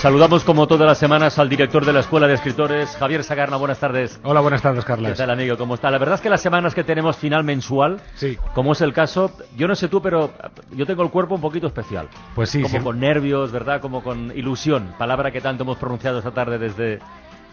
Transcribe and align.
Saludamos 0.00 0.44
como 0.44 0.66
todas 0.66 0.86
las 0.86 0.96
semanas 0.96 1.38
al 1.38 1.50
director 1.50 1.84
de 1.84 1.92
la 1.92 2.00
Escuela 2.00 2.26
de 2.26 2.32
Escritores, 2.34 2.96
Javier 2.98 3.22
Sagarna. 3.22 3.58
Buenas 3.58 3.78
tardes. 3.78 4.18
Hola, 4.22 4.40
buenas 4.40 4.62
tardes, 4.62 4.82
¿Qué 4.82 4.88
Carlas. 4.88 5.18
tal, 5.18 5.28
amigo? 5.28 5.58
¿Cómo 5.58 5.74
está? 5.74 5.90
La 5.90 5.98
verdad 5.98 6.14
es 6.14 6.20
que 6.22 6.30
las 6.30 6.40
semanas 6.40 6.74
que 6.74 6.84
tenemos 6.84 7.16
final 7.18 7.44
mensual, 7.44 8.00
Sí, 8.14 8.38
como 8.54 8.72
es 8.72 8.80
el 8.80 8.94
caso, 8.94 9.30
yo 9.58 9.68
no 9.68 9.74
sé 9.74 9.88
tú, 9.88 10.00
pero 10.00 10.32
yo 10.72 10.86
tengo 10.86 11.02
el 11.02 11.10
cuerpo 11.10 11.34
un 11.34 11.42
poquito 11.42 11.66
especial. 11.66 12.08
pues 12.34 12.48
sí, 12.48 12.62
como 12.62 12.78
sí. 12.78 12.82
con 12.82 12.98
nervios, 12.98 13.52
¿verdad? 13.52 13.82
Como 13.82 14.02
con 14.02 14.32
ilusión. 14.34 14.94
Palabra 14.98 15.30
que 15.32 15.42
tanto 15.42 15.64
hemos 15.64 15.76
pronunciado 15.76 16.18
esta 16.18 16.30
tarde 16.30 16.56
desde, 16.58 16.98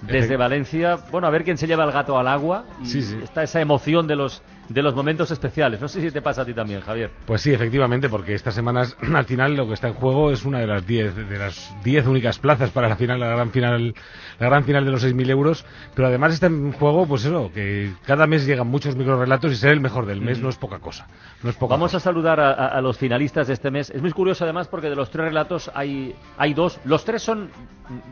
desde 0.04 0.38
Valencia. 0.38 0.98
Bueno, 1.12 1.27
a 1.27 1.32
ver 1.32 1.44
quién 1.44 1.58
se 1.58 1.68
lleva 1.68 1.84
el 1.84 1.91
gato 1.91 2.18
al 2.18 2.30
agua. 2.30 2.64
Y 2.82 2.86
Sí, 2.86 3.02
sí. 3.02 3.20
Está 3.22 3.44
esa 3.44 3.60
emoción 3.60 4.08
de 4.08 4.16
los, 4.16 4.41
de 4.70 4.81
los 4.81 4.94
momentos 4.95 5.31
especiales. 5.31 5.80
No 5.80 5.88
sé 5.88 6.02
si 6.02 6.12
te 6.12 6.21
pasa 6.21 6.41
a 6.41 6.45
ti 6.45 6.53
también, 6.53 6.81
Javier. 6.81 7.09
Pues 7.26 7.41
sí, 7.41 7.53
efectivamente, 7.53 8.09
porque 8.09 8.34
estas 8.34 8.53
semanas 8.53 8.98
al 9.13 9.26
final 9.26 9.55
lo 9.55 9.67
que 9.67 9.73
está 9.73 9.88
en 9.88 9.93
juego 9.93 10.31
es 10.31 10.43
una 10.45 10.59
de 10.59 10.67
las 10.67 10.85
10 10.85 11.16
de 11.30 11.38
las 11.38 11.73
10 11.84 12.07
únicas 12.07 12.38
plazas 12.40 12.71
para 12.71 12.90
la 12.90 12.95
final, 12.98 13.20
la 13.20 13.27
gran 13.30 13.52
final, 13.52 13.95
la 14.40 14.45
gran 14.48 14.63
final 14.66 14.84
de 14.85 14.91
los 14.91 15.03
6.000 15.05 15.30
euros. 15.30 15.66
Pero 15.95 16.07
además 16.09 16.34
está 16.34 16.48
en 16.48 16.71
juego, 16.73 17.05
pues 17.07 17.23
eso, 17.26 17.52
que 17.53 17.91
cada 18.05 18.27
mes 18.27 18.45
llegan 18.45 18.67
muchos 18.67 18.95
microrelatos 18.95 19.52
y 19.52 19.55
ser 19.55 19.71
el 19.71 19.80
mejor 19.80 20.05
del 20.05 20.21
mes 20.21 20.40
no 20.40 20.49
es 20.49 20.57
poca 20.57 20.79
cosa. 20.79 21.07
No 21.43 21.49
es 21.49 21.55
poca 21.55 21.76
Vamos 21.76 21.91
a 21.93 21.98
cosa. 21.98 22.04
saludar 22.04 22.40
a, 22.40 22.52
a- 22.52 22.68
a 22.68 22.81
los 22.81 22.98
finalistas 22.98 23.48
de 23.48 23.54
este 23.54 23.71
mes. 23.71 23.90
Es 23.90 24.02
muy 24.02 24.12
curioso 24.12 24.43
además 24.43 24.68
porque 24.68 24.90
de 24.90 24.95
los 24.95 25.09
tres 25.12 25.26
relatos 25.27 25.71
hay, 25.73 26.13
hay 26.38 26.54
dos. 26.54 26.79
Los 26.85 27.05
tres 27.05 27.21
son 27.21 27.49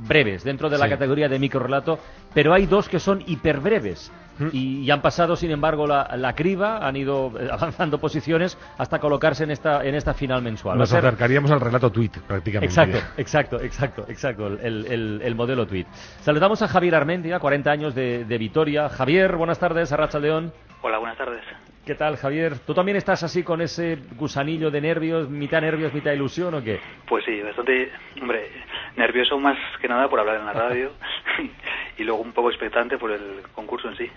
breves 0.07 0.43
dentro 0.43 0.69
de 0.69 0.77
la 0.77 0.85
Sí. 0.85 0.91
categoría 0.91 1.27
de 1.27 1.37
microrelato, 1.39 1.99
pero 2.33 2.53
hay 2.53 2.65
dos 2.65 2.87
que 2.87 2.99
son 2.99 3.21
hiperbreves. 3.27 4.11
Mm. 4.37 4.47
Y, 4.51 4.79
y 4.81 4.91
han 4.91 5.01
pasado, 5.01 5.35
sin 5.35 5.51
embargo, 5.51 5.87
la, 5.87 6.15
la 6.17 6.33
criba, 6.35 6.85
han 6.85 6.95
ido 6.95 7.31
eh, 7.39 7.47
avanzando 7.51 7.99
posiciones 7.99 8.57
hasta 8.77 8.99
colocarse 8.99 9.43
en 9.43 9.51
esta, 9.51 9.83
en 9.85 9.95
esta 9.95 10.13
final 10.13 10.41
mensual. 10.41 10.77
Nos 10.77 10.91
a 10.91 10.95
ser- 10.97 11.05
acercaríamos 11.05 11.51
al 11.51 11.61
relato 11.61 11.91
tweet, 11.91 12.11
prácticamente. 12.27 12.65
Exacto, 12.73 12.97
exacto, 13.17 13.59
exacto, 13.61 14.05
exacto, 14.09 14.47
el, 14.47 14.85
el- 14.87 15.21
el 15.23 15.35
modelo 15.35 15.65
tweet. 15.65 15.85
Saludamos 16.21 16.61
a 16.61 16.67
Javier 16.67 16.95
Armendia, 16.95 17.39
40 17.39 17.71
años 17.71 17.95
de, 17.95 18.25
de 18.25 18.37
Vitoria. 18.37 18.89
Javier, 18.89 19.35
buenas 19.37 19.59
tardes, 19.59 19.91
Arracha 19.91 20.19
León. 20.19 20.51
Hola, 20.81 20.97
buenas 20.99 21.17
tardes. 21.17 21.41
¿Qué 21.85 21.93
tal, 21.93 22.17
Javier? 22.17 22.57
¿Tú 22.65 22.73
también 22.73 22.97
estás 22.97 23.21
así 23.21 23.43
con 23.43 23.61
ese 23.61 23.99
gusanillo 24.17 24.71
de 24.71 24.81
nervios, 24.81 25.29
mitad 25.29 25.61
nervios, 25.61 25.93
mitad 25.93 26.13
ilusión 26.13 26.55
o 26.55 26.63
qué? 26.63 26.79
Pues 27.07 27.23
sí, 27.25 27.39
bastante, 27.41 27.91
hombre, 28.19 28.49
nervioso 28.97 29.37
más 29.37 29.55
que 29.79 29.87
nada 29.87 30.09
por 30.09 30.19
hablar 30.19 30.37
en 30.37 30.45
la 30.47 30.53
radio 30.53 30.91
y 31.99 32.03
luego 32.03 32.23
un 32.23 32.31
poco 32.33 32.49
expectante 32.49 32.97
por 32.97 33.11
el 33.11 33.43
concurso 33.53 33.89
en 33.89 33.97
sí. 33.97 34.09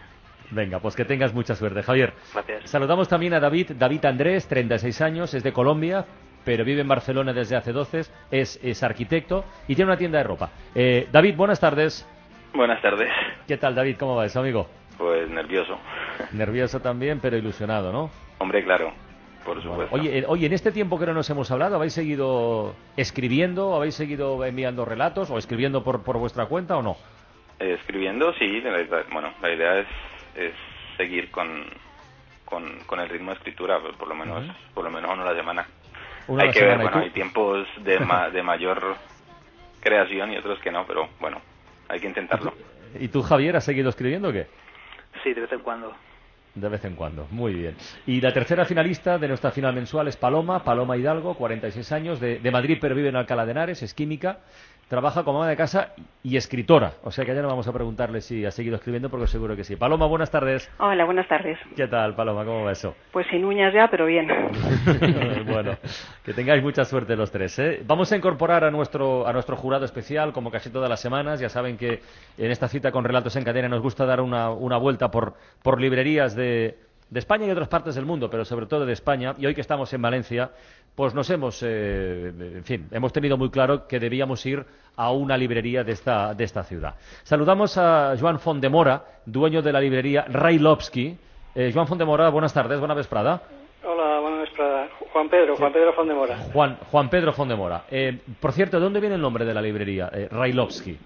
Venga, 0.51 0.79
pues 0.79 0.97
que 0.97 1.05
tengas 1.05 1.35
mucha 1.35 1.55
suerte, 1.55 1.83
Javier. 1.83 2.15
Gracias. 2.33 2.71
Saludamos 2.71 3.07
también 3.07 3.35
a 3.35 3.41
David, 3.41 3.73
David 3.77 4.07
Andrés, 4.07 4.49
36 4.49 5.03
años, 5.03 5.35
es 5.35 5.43
de 5.43 5.53
Colombia, 5.53 6.07
pero 6.47 6.65
vive 6.65 6.81
en 6.81 6.89
Barcelona 6.89 7.35
desde 7.35 7.57
hace 7.57 7.73
12, 7.73 8.01
es, 8.31 8.59
es 8.63 8.83
arquitecto 8.83 9.45
y 9.69 9.75
tiene 9.75 9.91
una 9.91 9.99
tienda 9.99 10.17
de 10.17 10.25
ropa. 10.25 10.49
Eh, 10.75 11.07
David, 11.13 11.37
buenas 11.37 11.61
tardes. 11.61 12.09
Buenas 12.55 12.81
tardes. 12.81 13.11
¿Qué 13.47 13.59
tal, 13.59 13.75
David? 13.75 13.97
¿Cómo 13.99 14.17
va 14.17 14.25
eso, 14.25 14.41
amigo? 14.41 14.78
Pues 14.99 15.29
nervioso. 15.31 15.79
Nervioso 16.33 16.81
también, 16.81 17.21
pero 17.21 17.37
ilusionado, 17.37 17.93
¿no? 17.93 18.11
Hombre, 18.39 18.65
claro, 18.65 18.93
por 19.45 19.57
Bueno, 19.57 19.71
supuesto. 19.71 19.95
Oye, 19.95 20.19
eh, 20.19 20.25
oye, 20.27 20.47
en 20.47 20.53
este 20.53 20.73
tiempo 20.73 20.99
que 20.99 21.07
no 21.07 21.15
nos 21.15 21.31
hemos 21.31 21.51
hablado, 21.51 21.77
¿habéis 21.77 21.93
seguido 21.93 22.75
escribiendo, 22.97 23.75
habéis 23.77 23.95
seguido 23.95 24.45
enviando 24.45 24.85
relatos 24.85 25.31
o 25.31 25.39
escribiendo 25.39 25.85
por, 25.85 26.03
por 26.03 26.19
vuestra 26.19 26.47
cuenta 26.47 26.77
o 26.77 26.83
no? 26.83 26.97
Eh, 27.61 27.77
Escribiendo, 27.81 28.33
sí, 28.35 28.61
la 28.61 28.81
idea- 28.81 29.05
bueno, 29.13 29.33
la 29.41 29.51
idea 29.53 29.79
es, 29.79 29.87
es 30.37 30.53
seguir 30.97 31.31
con, 31.31 31.65
con, 32.45 32.81
con 32.87 32.99
el 33.01 33.09
ritmo 33.09 33.31
de 33.31 33.37
escritura, 33.37 33.81
pues, 33.81 33.95
por 33.97 34.09
lo 34.09 34.15
menos, 34.17 34.45
por 34.75 34.85
lo 34.85 34.91
menos 34.91 35.13
una 35.13 35.23
a 35.23 35.33
la 35.33 35.37
semana. 35.37 35.67
Una 36.27 36.43
hay 36.43 36.49
la 36.49 36.53
que 36.53 36.61
ver, 36.61 36.71
semana, 36.71 36.83
¿y 36.85 36.93
bueno, 36.93 37.05
hay 37.05 37.11
tiempos 37.11 37.67
de, 37.85 38.01
ma- 38.01 38.31
de 38.33 38.43
mayor 38.43 38.97
creación 39.81 40.33
y 40.33 40.37
otros 40.39 40.59
que 40.59 40.71
no, 40.73 40.85
pero 40.87 41.09
bueno, 41.21 41.41
hay 41.89 42.01
que 42.01 42.09
intentarlo. 42.09 42.53
¿Y 42.99 43.09
tú, 43.09 43.23
Javier, 43.23 43.57
has 43.57 43.65
seguido 43.65 43.91
escribiendo 43.91 44.29
o 44.31 44.33
qué? 44.33 44.47
Sí, 45.23 45.33
de 45.33 45.41
vez 45.43 45.53
en 45.53 45.61
cuando. 45.61 45.93
De 46.55 46.69
vez 46.69 46.85
en 46.85 46.95
cuando, 46.95 47.27
muy 47.31 47.55
bien. 47.55 47.77
Y 48.07 48.21
la 48.21 48.33
tercera 48.33 48.65
finalista 48.65 49.19
de 49.19 49.29
nuestra 49.29 49.53
final 49.53 49.75
mensual 49.75 50.09
es 50.09 50.17
Paloma, 50.17 50.65
Paloma 50.65 50.97
Hidalgo, 50.97 51.35
46 51.35 51.93
años, 51.93 52.21
de, 52.21 52.39
de 52.39 52.51
Madrid 52.51 52.79
pero 52.81 52.95
vive 52.95 53.11
en 53.11 53.17
Alcalá 53.17 53.45
de 53.45 53.53
Henares, 53.53 53.83
es 53.83 53.95
química, 53.95 54.41
trabaja 54.89 55.23
como 55.23 55.39
ama 55.39 55.51
de 55.51 55.57
casa 55.57 55.93
y 56.23 56.37
escritora. 56.37 56.95
O 57.05 57.11
sea 57.11 57.25
que 57.25 57.35
ya 57.35 57.43
no 57.43 57.49
vamos 57.49 57.69
a 57.69 57.73
preguntarle 57.73 58.21
si 58.21 58.45
ha 58.45 58.51
seguido 58.51 58.77
escribiendo 58.77 59.11
porque 59.11 59.27
seguro 59.27 59.55
que 59.55 59.65
sí. 59.65 59.77
Paloma, 59.77 60.07
buenas 60.07 60.31
tardes. 60.31 60.71
Hola, 60.79 61.05
buenas 61.05 61.29
tardes. 61.29 61.59
¿Qué 61.77 61.87
tal, 61.87 62.15
Paloma? 62.15 62.45
¿Cómo 62.45 62.65
va 62.65 62.73
eso? 62.73 62.95
Pues 63.13 63.27
sin 63.31 63.45
uñas 63.45 63.73
ya, 63.73 63.89
pero 63.89 64.07
bien. 64.07 64.27
bueno, 65.47 65.77
que 66.25 66.33
tengáis 66.33 66.63
mucha 66.63 66.85
suerte 66.85 67.17
los 67.17 67.31
tres. 67.31 67.59
¿eh? 67.59 67.83
Vamos 67.87 68.11
a 68.13 68.17
incorporar 68.17 68.65
a 68.65 68.71
nuestro, 68.71 69.27
a 69.27 69.33
nuestro 69.33 69.57
jurado 69.57 69.85
especial, 69.85 70.33
como 70.33 70.51
casi 70.51 70.71
todas 70.71 70.89
las 70.89 71.01
semanas. 71.01 71.39
Ya 71.39 71.49
saben 71.49 71.77
que 71.77 72.01
en 72.39 72.51
esta 72.51 72.69
cita 72.69 72.91
con 72.91 73.05
Relatos 73.05 73.37
en 73.37 73.45
Cadena 73.45 73.69
nos 73.69 73.83
gusta 73.83 74.07
dar 74.07 74.21
una, 74.21 74.51
una 74.51 74.79
vuelta 74.79 75.11
por, 75.11 75.35
por 75.63 75.81
librerías 75.81 76.35
de, 76.35 76.79
de 77.11 77.19
España 77.19 77.47
y 77.47 77.51
otras 77.51 77.69
partes 77.69 77.95
del 77.95 78.05
mundo, 78.05 78.29
pero 78.31 78.45
sobre 78.45 78.67
todo 78.67 78.85
de 78.87 78.93
España. 78.93 79.35
Y 79.39 79.47
hoy 79.47 79.55
que 79.55 79.61
estamos 79.61 79.93
en 79.93 80.03
Valencia, 80.03 80.51
pues 80.95 81.15
nos 81.15 81.31
hemos, 81.31 81.63
eh, 81.63 82.33
en 82.57 82.65
fin, 82.65 82.89
hemos 82.91 83.13
tenido 83.13 83.37
muy 83.37 83.51
claro 83.51 83.87
que 83.87 84.01
debíamos 84.01 84.45
ir 84.47 84.65
a 84.97 85.13
una 85.13 85.37
librería 85.37 85.85
de 85.85 85.93
esta, 85.93 86.35
de 86.35 86.45
esta 86.45 86.63
ciudad. 86.65 86.95
Saludamos 87.23 87.79
a 87.79 88.15
Joan 88.19 88.41
Fondemora, 88.41 89.05
dueño 89.25 89.63
de 89.63 89.73
la 89.73 89.81
librería 89.81 90.25
Railovsky. 90.29 91.17
Eh, 91.55 91.71
Joan 91.73 91.87
Fondemora, 91.87 92.29
buenas 92.31 92.53
tardes, 92.53 92.79
buena 92.79 92.95
vesprada. 92.95 93.43
Hola, 93.85 94.21
buenas 94.21 94.41
noches. 94.41 94.59
Juan 95.13 95.29
Pedro, 95.29 95.57
Juan 95.57 95.73
Pedro 95.73 95.93
Fondemora. 95.95 96.37
Juan, 96.53 96.79
Juan 96.91 97.09
Pedro 97.09 97.33
Fondemora. 97.33 97.85
Eh, 97.91 98.19
por 98.41 98.53
cierto, 98.53 98.79
¿de 98.79 98.85
dónde 98.85 99.01
viene 99.01 99.15
el 99.15 99.21
nombre 99.21 99.45
de 99.45 99.55
la 99.55 99.63
librería? 99.63 100.11
Eh, 100.13 100.29
Railovsky. 100.31 100.99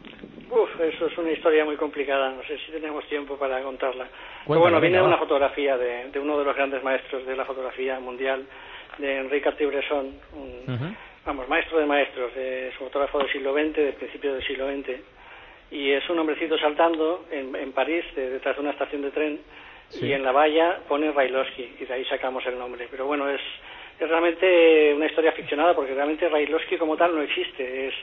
Eso 0.82 1.06
es 1.06 1.16
una 1.18 1.30
historia 1.30 1.64
muy 1.64 1.76
complicada, 1.76 2.30
no 2.30 2.42
sé 2.44 2.58
si 2.58 2.72
tenemos 2.72 3.04
tiempo 3.06 3.36
para 3.36 3.62
contarla. 3.62 4.06
Pero 4.46 4.60
bueno, 4.60 4.80
viene 4.80 5.00
una 5.00 5.16
fotografía 5.16 5.76
de, 5.78 6.10
de 6.10 6.18
uno 6.18 6.38
de 6.38 6.44
los 6.44 6.56
grandes 6.56 6.82
maestros 6.82 7.24
de 7.26 7.36
la 7.36 7.44
fotografía 7.44 8.00
mundial, 8.00 8.44
de 8.98 9.18
Enrique 9.18 9.42
Cartier-Bresson, 9.44 10.20
un, 10.34 10.96
vamos, 11.24 11.48
maestro 11.48 11.78
de 11.78 11.86
maestros, 11.86 12.32
es 12.36 12.74
fotógrafo 12.74 13.18
del 13.18 13.30
siglo 13.32 13.52
XX, 13.54 13.74
del 13.76 13.92
principio 13.94 14.34
del 14.34 14.44
siglo 14.44 14.66
XX, 14.68 14.90
y 15.70 15.90
es 15.92 16.08
un 16.10 16.18
hombrecito 16.18 16.58
saltando 16.58 17.24
en, 17.30 17.54
en 17.56 17.72
París, 17.72 18.04
de- 18.16 18.30
detrás 18.30 18.56
de 18.56 18.62
una 18.62 18.70
estación 18.72 19.02
de 19.02 19.10
tren, 19.10 19.40
Sí. 19.88 20.06
y 20.06 20.12
en 20.14 20.22
la 20.22 20.32
valla 20.32 20.78
pone 20.88 21.12
Railovsky, 21.12 21.76
y 21.80 21.84
de 21.84 21.92
ahí 21.94 22.04
sacamos 22.06 22.44
el 22.46 22.58
nombre. 22.58 22.88
Pero 22.90 23.04
bueno, 23.06 23.28
es, 23.28 23.40
es 24.04 24.10
realmente 24.10 24.92
una 24.94 25.06
historia 25.06 25.32
ficcionada, 25.32 25.74
porque 25.74 25.94
realmente 25.94 26.28
Railovsky 26.28 26.76
como 26.76 26.96
tal 26.96 27.14
no 27.14 27.22
existe. 27.22 27.88
Es. 27.88 27.94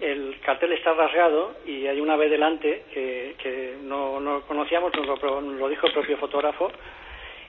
El 0.00 0.36
cartel 0.44 0.72
está 0.72 0.92
rasgado 0.94 1.52
y 1.66 1.86
hay 1.86 2.00
una 2.00 2.16
B 2.16 2.28
delante 2.28 2.84
que, 2.92 3.34
que 3.42 3.74
no, 3.84 4.20
no 4.20 4.42
conocíamos, 4.42 4.92
nos 4.94 5.06
lo, 5.06 5.40
nos 5.40 5.54
lo 5.60 5.68
dijo 5.68 5.86
el 5.86 5.92
propio 5.92 6.16
fotógrafo, 6.18 6.70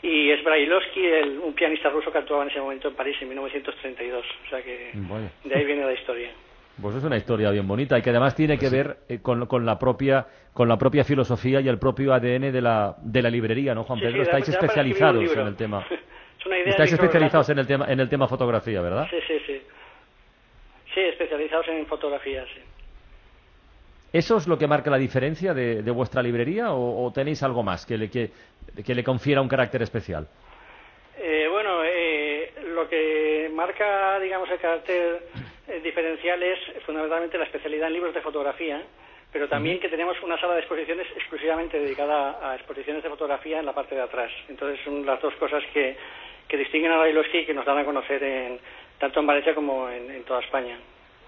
y 0.04 0.32
es 0.32 0.44
Brailovsky, 0.44 1.06
el- 1.06 1.40
un 1.40 1.54
pianista 1.54 1.90
ruso 1.90 2.12
que 2.12 2.18
actuaba 2.18 2.44
en 2.44 2.50
ese 2.50 2.60
momento 2.60 2.88
en 2.88 2.96
París 2.96 3.16
en 3.22 3.30
1932. 3.30 4.26
O 4.46 4.50
sea 4.50 4.62
que 4.64 4.92
Bueno. 4.96 5.30
de 5.44 5.56
ahí 5.56 5.64
viene 5.66 5.86
la 5.86 5.94
historia. 5.94 6.30
Pues 6.82 6.96
es 6.96 7.04
una 7.04 7.18
historia 7.18 7.52
bien 7.52 7.68
bonita 7.68 8.00
y 8.00 8.02
que 8.02 8.10
además 8.10 8.34
tiene 8.36 8.58
que 8.58 8.70
ver 8.70 8.98
eh, 9.10 9.20
con, 9.22 9.46
con 9.46 9.66
la 9.66 9.78
propia 9.78 10.26
con 10.54 10.68
la 10.68 10.78
propia 10.78 11.04
filosofía 11.04 11.62
y 11.62 11.68
el 11.70 11.78
propio 11.78 12.14
ADN 12.14 12.52
de 12.52 12.62
la, 12.62 12.96
de 13.04 13.22
la 13.22 13.30
librería, 13.30 13.76
¿no, 13.76 13.84
Juan 13.84 14.00
Pedro? 14.00 14.16
sí, 14.16 14.22
Estáis 14.22 14.50
especializados 14.50 15.32
en 15.36 15.48
el 15.48 15.56
tema. 15.56 15.86
Es 16.42 16.46
una 16.48 16.56
idea 16.56 16.66
de 16.66 16.72
Estáis 16.72 16.94
especializados 16.94 17.50
en 17.50 17.60
el 17.60 17.68
tema 17.68 17.86
en 17.88 18.00
el 18.00 18.10
tema 18.10 18.28
fotografía, 18.28 18.82
¿verdad? 18.82 19.08
Sí, 19.10 19.18
sí, 19.28 19.40
sí. 19.46 19.62
Sí, 20.94 21.00
especializados 21.00 21.68
en 21.68 21.86
fotografía, 21.86 22.44
sí. 22.54 22.62
¿Eso 24.12 24.38
es 24.38 24.48
lo 24.48 24.58
que 24.58 24.68
marca 24.68 24.90
la 24.90 24.98
diferencia 24.98 25.54
de, 25.54 25.84
de 25.84 25.92
vuestra 25.92 26.22
librería 26.22 26.74
o, 26.74 27.06
o 27.06 27.12
tenéis 27.14 27.44
algo 27.44 27.64
más 27.64 27.86
que 27.86 27.98
le, 27.98 28.10
que, 28.10 28.32
que 28.86 28.94
le 28.94 29.04
confiera 29.04 29.40
un 29.40 29.48
carácter 29.48 29.84
especial? 29.84 30.28
Eh, 31.18 31.48
bueno, 31.50 31.84
eh, 31.86 32.52
lo 32.74 32.90
que 32.90 33.50
marca, 33.54 34.20
digamos, 34.20 34.50
el 34.50 34.58
carácter 34.58 35.28
eh, 35.68 35.80
diferencial 35.82 36.42
es 36.44 36.60
fundamentalmente 36.86 37.38
la 37.38 37.46
especialidad 37.46 37.88
en 37.88 37.94
libros 37.94 38.14
de 38.14 38.22
fotografía, 38.22 38.82
pero 39.32 39.48
también 39.48 39.80
que 39.80 39.88
tenemos 39.88 40.18
una 40.24 40.38
sala 40.42 40.56
de 40.56 40.60
exposiciones 40.62 41.08
exclusivamente 41.16 41.80
dedicada 41.80 42.40
a 42.42 42.56
exposiciones 42.56 43.04
de 43.04 43.10
fotografía 43.10 43.60
en 43.60 43.66
la 43.66 43.74
parte 43.74 43.96
de 43.96 44.02
atrás. 44.02 44.32
Entonces 44.50 44.78
son 44.84 45.06
las 45.06 45.22
dos 45.22 45.34
cosas 45.36 45.64
que, 45.74 45.96
que 46.52 46.58
distinguen 46.58 46.92
a 46.92 46.98
Railovsky 46.98 47.40
y 47.40 47.46
que 47.46 47.54
nos 47.54 47.66
dan 47.66 47.78
a 47.78 47.86
conocer 47.86 48.22
en, 48.22 48.60
tanto 49.00 49.22
en 49.22 49.26
Valencia 49.28 49.56
como 49.56 49.88
en, 49.90 50.12
en 50.12 50.24
toda 50.24 50.42
España. 50.42 50.78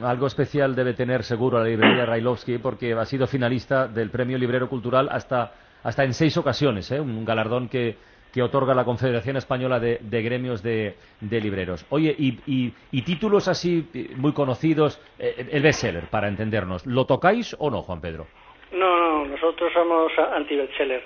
Algo 0.03 0.27
especial 0.27 0.75
debe 0.75 0.93
tener 0.93 1.23
seguro 1.23 1.59
la 1.59 1.65
librería 1.65 2.05
Railovsky 2.05 2.57
porque 2.57 2.93
ha 2.93 3.05
sido 3.05 3.25
finalista 3.27 3.87
del 3.87 4.09
Premio 4.09 4.37
Librero 4.37 4.67
Cultural 4.67 5.07
hasta, 5.09 5.53
hasta 5.83 6.03
en 6.03 6.13
seis 6.13 6.35
ocasiones, 6.37 6.91
¿eh? 6.91 6.99
un 6.99 7.23
galardón 7.23 7.69
que, 7.69 7.95
que 8.33 8.41
otorga 8.41 8.73
la 8.73 8.83
Confederación 8.83 9.37
Española 9.37 9.79
de, 9.79 9.99
de 10.01 10.21
Gremios 10.23 10.61
de, 10.63 10.95
de 11.21 11.39
Libreros. 11.39 11.85
Oye, 11.89 12.13
y, 12.17 12.39
y- 12.47 12.73
y 12.91 13.01
títulos 13.03 13.47
así 13.47 13.87
eh, 13.93 14.09
muy 14.17 14.33
conocidos, 14.33 14.99
eh, 15.19 15.47
el 15.51 15.61
bestseller, 15.61 16.09
para 16.09 16.27
entendernos, 16.27 16.85
¿lo 16.87 17.05
tocáis 17.05 17.55
o 17.59 17.69
no, 17.69 17.83
Juan 17.83 18.01
Pedro? 18.01 18.25
No, 18.71 18.97
no, 18.99 19.25
nosotros 19.25 19.71
somos 19.71 20.11
anti-bestseller 20.17 21.03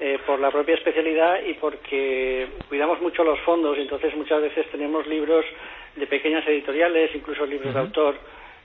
eh, 0.00 0.18
por 0.26 0.40
la 0.40 0.50
propia 0.50 0.76
especialidad 0.76 1.40
y 1.46 1.52
porque 1.54 2.48
cuidamos 2.70 3.02
mucho 3.02 3.22
los 3.22 3.38
fondos 3.40 3.76
y 3.76 3.82
entonces 3.82 4.16
muchas 4.16 4.40
veces 4.40 4.66
tenemos 4.70 5.06
libros 5.06 5.44
de 5.94 6.06
pequeñas 6.06 6.46
editoriales, 6.46 7.14
incluso 7.14 7.44
libros 7.44 7.74
de 7.74 7.80
autor 7.80 8.16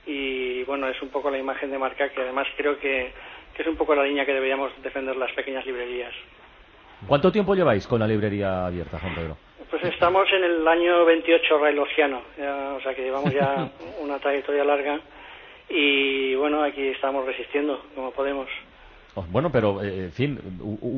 y 0.06 0.62
bueno, 0.64 0.88
es 0.88 1.00
un 1.02 1.10
poco 1.10 1.30
la 1.30 1.36
imagen 1.36 1.70
de 1.70 1.78
marca 1.78 2.08
que 2.08 2.22
además 2.22 2.46
creo 2.56 2.78
que, 2.78 3.12
que 3.54 3.62
es 3.62 3.68
un 3.68 3.76
poco 3.76 3.94
la 3.94 4.04
línea 4.04 4.24
que 4.24 4.32
deberíamos 4.32 4.72
defender 4.82 5.14
las 5.16 5.30
pequeñas 5.32 5.66
librerías. 5.66 6.14
¿Cuánto 7.06 7.30
tiempo 7.30 7.54
lleváis 7.54 7.86
con 7.86 8.00
la 8.00 8.06
librería 8.06 8.66
abierta, 8.66 8.98
Juan 8.98 9.14
Pedro? 9.14 9.36
Pues 9.70 9.84
estamos 9.84 10.26
en 10.32 10.42
el 10.42 10.66
año 10.66 11.04
28 11.04 11.58
railosiano, 11.58 12.22
o 12.76 12.80
sea 12.80 12.94
que 12.94 13.02
llevamos 13.02 13.34
ya 13.34 13.68
una 14.00 14.18
trayectoria 14.18 14.64
larga 14.64 15.00
y 15.68 16.34
bueno, 16.36 16.62
aquí 16.62 16.88
estamos 16.88 17.26
resistiendo 17.26 17.84
como 17.94 18.12
podemos. 18.12 18.48
Oh, 19.18 19.24
Bueno, 19.30 19.50
pero, 19.50 19.82
eh, 19.82 20.04
en 20.04 20.12
fin, 20.12 20.38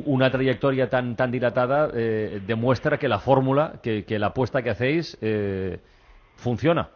una 0.05 0.29
trayectoria 0.29 0.89
tan, 0.89 1.15
tan 1.15 1.31
dilatada 1.31 1.89
eh, 1.95 2.39
demuestra 2.45 2.97
que 2.97 3.07
la 3.07 3.19
fórmula, 3.19 3.79
que, 3.81 4.03
que 4.03 4.19
la 4.19 4.27
apuesta 4.27 4.61
que 4.61 4.69
hacéis 4.69 5.17
eh, 5.21 5.77
funciona. 6.35 6.89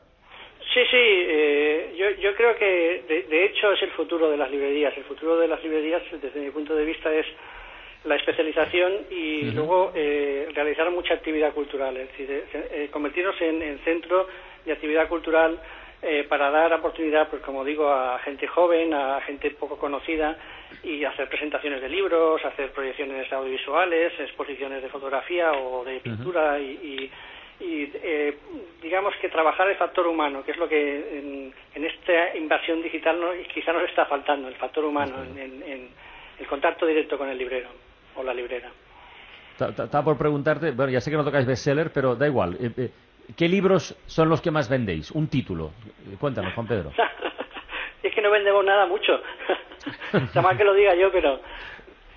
Sí, 0.74 0.82
sí, 0.92 0.98
eh, 0.98 1.96
yo, 1.98 2.10
yo 2.22 2.36
creo 2.36 2.58
que 2.58 3.04
de, 3.08 3.24
de 3.30 3.46
hecho 3.46 3.72
es 3.72 3.82
el 3.84 3.92
futuro 3.92 4.30
de 4.30 4.36
las 4.36 4.52
librerías. 4.52 4.98
El 4.98 5.06
futuro 5.06 5.38
de 5.38 5.48
las 5.48 5.64
librerías, 5.64 6.02
desde 6.22 6.42
mi 6.42 6.52
punto 6.52 6.76
de 6.76 6.84
vista, 6.84 7.10
es 7.14 7.26
la 8.04 8.16
especialización 8.16 8.92
y 9.10 9.52
luego 9.52 9.94
eh, 9.96 10.50
realizar 10.54 10.92
mucha 10.92 11.14
actividad 11.14 11.54
cultural, 11.54 11.96
es 11.96 12.10
decir, 12.10 12.44
eh, 12.54 12.90
convertirnos 12.92 13.40
en, 13.40 13.62
en 13.62 13.80
centro 13.80 14.28
de 14.66 14.74
actividad 14.74 15.08
cultural 15.08 15.58
eh, 16.04 16.26
para 16.28 16.52
dar 16.52 16.74
oportunidad, 16.74 17.30
pues 17.30 17.42
como 17.42 17.64
digo, 17.64 17.90
a 17.92 18.20
gente 18.20 18.48
joven, 18.48 18.94
a 18.94 19.22
gente 19.22 19.52
poco 19.52 19.78
conocida 19.78 20.38
y 20.84 21.04
hacer 21.06 21.30
presentaciones 21.30 21.82
de 21.82 21.90
libros, 21.90 22.44
hacer 22.46 22.72
proyecciones 22.72 23.32
audiovisuales, 23.32 24.14
exposiciones 24.20 24.84
de 24.84 24.90
fotografía 24.90 25.52
o 25.54 25.84
de 25.86 26.00
pintura 26.00 26.60
y, 26.60 26.64
y- 26.66 27.12
y, 27.60 27.92
eh, 27.96 28.38
digamos 28.82 29.14
que 29.22 29.30
trabajar 29.30 29.70
el 29.70 29.78
factor 29.78 30.08
humano, 30.08 30.44
que 30.44 30.52
es 30.52 30.58
lo 30.58 30.68
que 30.68 31.18
en, 31.20 31.54
en 31.76 31.86
esta 31.86 32.36
invasión 32.36 32.82
digital 32.82 33.22
no, 33.22 33.28
quizá 33.54 33.72
nos 33.72 33.84
está 33.84 34.06
faltando, 34.06 34.48
el 34.50 34.56
factor 34.56 34.84
humano, 34.84 35.24
en, 35.24 35.38
en- 35.38 35.64
en 35.64 35.90
el 36.40 36.48
contacto 36.48 36.86
directo 36.86 37.18
con 37.18 37.30
el 37.30 37.38
librero 37.38 37.70
o 38.16 38.24
la 38.24 38.34
librera. 38.34 38.70
Ta- 39.58 39.74
ta- 39.74 39.84
Estaba 39.86 40.04
por 40.04 40.18
preguntarte, 40.18 40.72
bueno, 40.72 40.92
ya 40.92 41.00
sé 41.00 41.12
que 41.12 41.16
no 41.18 41.24
tocáis 41.24 41.46
bestseller, 41.46 41.92
pero 41.94 42.16
da 42.16 42.28
igual. 42.28 42.58
eh, 42.60 42.72
eh, 42.76 42.90
¿Qué 43.38 43.48
libros 43.48 43.96
son 44.06 44.30
los 44.30 44.42
que 44.42 44.52
más 44.52 44.70
vendéis? 44.70 45.12
Un 45.12 45.28
título. 45.28 45.72
Eh, 46.12 46.18
Cuéntanos, 46.20 46.54
Juan 46.54 46.68
Pedro. 46.68 46.92
es 48.04 48.14
que 48.14 48.22
no 48.22 48.30
vendemos 48.32 48.64
nada 48.66 48.86
mucho. 48.86 49.22
Está 50.14 50.42
mal 50.42 50.58
que 50.58 50.64
lo 50.64 50.74
diga 50.74 50.94
yo, 50.96 51.12
pero... 51.12 51.40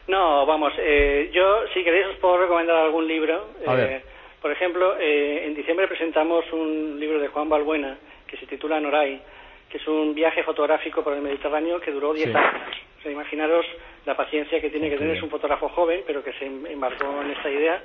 No, 0.09 0.47
vamos, 0.47 0.73
eh, 0.79 1.31
yo 1.33 1.63
si 1.75 1.83
queréis 1.83 2.07
os 2.07 2.17
puedo 2.17 2.39
recomendar 2.39 2.77
algún 2.77 3.09
libro. 3.09 3.49
A 3.67 3.75
Eh, 3.77 4.03
por 4.41 4.53
ejemplo, 4.53 4.97
eh, 5.01 5.45
en 5.47 5.55
diciembre 5.55 5.89
presentamos 5.89 6.45
un 6.53 6.99
libro 7.01 7.19
de 7.19 7.27
Juan 7.29 7.49
Balbuena 7.49 7.97
que 8.29 8.37
se 8.37 8.47
titula 8.47 8.79
Noray, 8.79 9.21
que 9.69 9.79
es 9.79 9.89
un 9.89 10.15
viaje 10.15 10.45
fotográfico 10.45 11.03
por 11.03 11.13
el 11.15 11.23
Mediterráneo 11.23 11.81
que 11.81 11.91
duró 11.91 12.13
10 12.15 12.29
Sí. 12.31 12.37
años. 12.37 12.77
O 12.99 13.03
sea, 13.03 13.11
imaginaros 13.13 13.67
la 14.05 14.17
paciencia 14.17 14.61
que 14.61 14.71
tiene 14.71 14.91
que 14.91 14.97
tener, 14.99 15.17
es 15.17 15.23
un 15.23 15.31
fotógrafo 15.31 15.69
joven, 15.71 16.03
pero 16.07 16.23
que 16.23 16.33
se 16.35 16.47
em- 16.47 16.67
embarcó 16.67 17.21
en 17.23 17.31
esta 17.33 17.51
idea, 17.51 17.83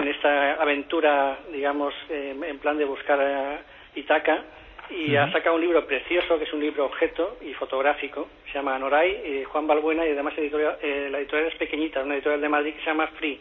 en 0.00 0.08
esta 0.08 0.54
aventura, 0.54 1.38
digamos, 1.52 1.94
eh, 2.10 2.34
en 2.46 2.58
plan 2.58 2.78
de 2.78 2.84
buscar 2.84 3.20
a 3.20 3.60
Itaca, 3.94 4.42
y 4.90 5.16
ha 5.16 5.32
sacado 5.32 5.56
un 5.56 5.62
libro 5.62 5.86
precioso, 5.86 6.38
que 6.38 6.44
es 6.44 6.52
un 6.52 6.60
libro 6.60 6.84
objeto 6.84 7.38
y 7.40 7.54
fotográfico, 7.54 8.28
se 8.46 8.52
llama 8.52 8.78
Noray, 8.78 9.10
eh, 9.24 9.44
Juan 9.44 9.66
Balbuena, 9.66 10.06
y 10.06 10.10
además 10.10 10.36
editorial, 10.36 10.76
eh, 10.82 11.08
la 11.10 11.18
editorial 11.18 11.48
es 11.48 11.56
pequeñita, 11.56 12.02
una 12.02 12.14
editorial 12.14 12.40
de 12.40 12.48
Madrid 12.48 12.74
que 12.74 12.80
se 12.80 12.86
llama 12.86 13.06
Free. 13.18 13.40